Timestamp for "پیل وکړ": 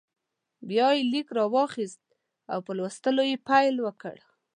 3.47-4.17